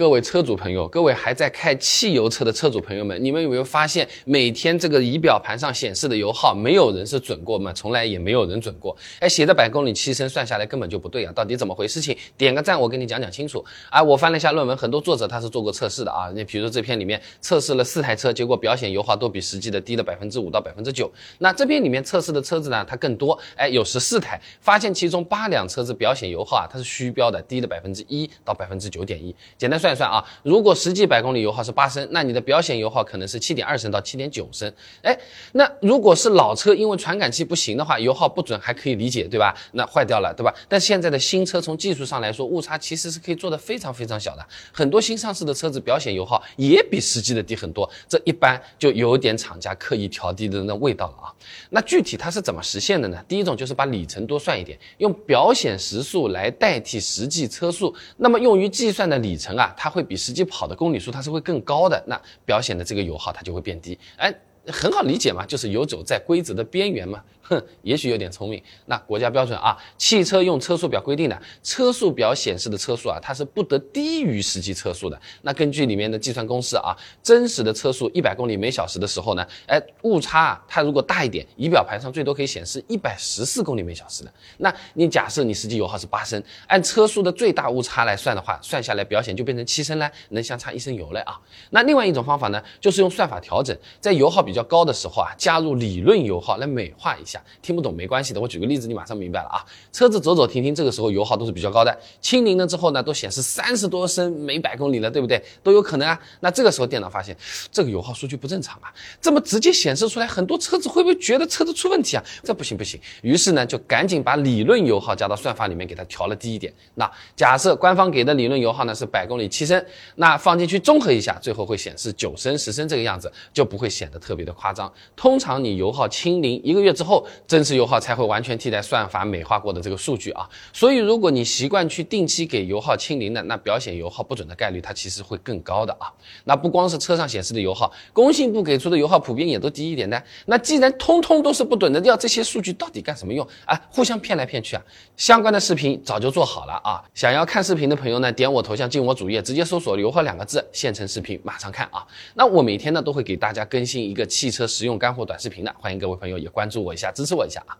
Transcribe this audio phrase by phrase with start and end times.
[0.00, 7.70] 各位车主朋友，各位还在开汽油车的车主朋友们，你们有没有发现，每天这个仪表盘上显示的油耗，没有人是准过吗？
[7.74, 8.96] 从来也没有人准过。
[9.18, 11.32] 哎，写的百公里七升，算下来根本就不对啊！
[11.34, 12.00] 到底怎么回事？
[12.00, 13.62] 情点个赞，我跟你讲讲清楚。
[13.90, 16.30] 啊，我翻了一下论文，很多作者他是做过测试的啊。
[16.34, 21.12] 你比如说这篇里面测试了四台车，结果表显油耗都比实际的低了百分之五到百分之九。
[21.36, 29.36] 那这篇里面测试的车子呢，它更多，哎，有十四台，发现其中八辆车子表显油耗啊，它是虚标的，低了百分之一到百分之九点一。
[29.58, 29.89] 简单算。
[29.94, 34.72] 算算啊，如果实际百公里油耗是八升，那你的表显油耗可能是七点二升到七点九升。
[35.02, 35.14] 哎，
[35.52, 39.54] 那如果是老车，因为传感器不行的话，油耗不准还可以理解，对吧？
[39.72, 40.54] 那坏掉了，对吧？
[40.68, 44.46] 但现在的新车从技术上来说，误差其实是可以做的非常非常小的。
[44.72, 51.34] 很多新上市的车子表显油耗也比实际的低很多，这一般就有点厂家刻意调低的那味道了啊。
[51.70, 53.22] 那具体它是怎么实现的呢？
[53.28, 59.74] 第一种就是把里程多算一点，用表显时速来代替实际车速，那么用于计算的里程啊。
[59.82, 64.30] 它会比实际跑的公里数它是会更高的，那表显的这个油耗它就会变低，哎。
[64.66, 67.22] 很好理解嘛，就是游走在规则的边缘嘛。
[67.42, 68.62] 哼，也许有点聪明。
[68.86, 75.20] 那国家标准啊，汽车用车速表规定的，车速表显示的车速啊，它是不得低于实际车速的。
[75.42, 84.32] 那根据里面的计算公式啊，真实的车速一百公里每小时的时候呢，哎，误差啊，它如果大一点，仪表盘上最多可以显示一百十四公里每小时的。
[84.58, 91.36] 那你假设你实际油耗是八升，按车速的最大误差来算的话，算下来表显就变成七升了，能相差一升油了啊。
[91.70, 94.54] 那另外一种方法呢，就是用算法调整，在油耗比比。
[94.54, 97.42] 较高的时候啊，加入理论油耗来美化一下。
[97.62, 99.64] 听不懂没关系的，我举个例子，你马上明白了啊。
[99.90, 101.98] 车子走走停停，这个时候油耗都是比较高的。
[102.20, 105.42] 清零了之后呢，都显示三十多升每百公里了，对不对？
[105.62, 106.20] 都有可能啊。
[106.40, 107.34] 那这个时候电脑发现
[107.72, 112.24] 这个油耗数据不正常啊，这么直接显示出来，很多车子会不会觉得车子出问题啊？
[112.44, 113.00] 这不行不行。
[113.22, 116.72] 于是呢，就赶紧把理论油耗加到算法里面，给它调了低一点。
[116.96, 119.82] 那假设官方给的理论油耗呢是百公里七升，
[120.16, 124.50] 那放进去综合一下，最后会显示九升十升这个样子，就不会显得特别别的。
[124.60, 130.46] 夸张，通常你油耗清零一个月之后，真实油耗才会完全替代算法美化过的这个数据啊。
[130.70, 136.12] 所以，如果你习惯去定期给油耗清零的，那表显油耗不准的概率它其实会更高的啊。
[136.44, 140.22] 那不光是车上显示的油耗，工信部给出的油耗普遍也都低一点的。
[140.46, 143.80] 那既然通通都是不准的，要这些数据到底干什么用啊？
[143.90, 144.82] 互相骗来骗去啊？
[145.16, 147.02] 相关的视频早就做好了啊。
[147.14, 152.04] 想要看视频的朋友呢，点我头像进我主页，直接搜索“油耗”两个字，现成视频马上看啊。
[152.34, 154.26] 那我每天呢都会给大家更新一个。
[154.30, 157.76] 汽车实用干货短视频的，欢迎各位朋友也关注我一下，支持我一下啊！